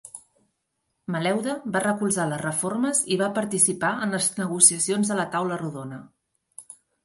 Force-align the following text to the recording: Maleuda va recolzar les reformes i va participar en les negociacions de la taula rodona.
Maleuda 1.15 1.53
va 1.75 1.81
recolzar 1.83 2.25
les 2.31 2.41
reformes 2.45 3.03
i 3.17 3.19
va 3.25 3.29
participar 3.37 3.95
en 4.09 4.19
les 4.19 4.33
negociacions 4.43 5.15
de 5.15 5.23
la 5.23 5.31
taula 5.39 5.63
rodona. 5.67 6.05